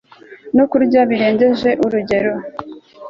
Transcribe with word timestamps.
no 0.57 0.65
kurya 0.71 1.01
birengeje 1.09 1.69
urugero 1.85 2.33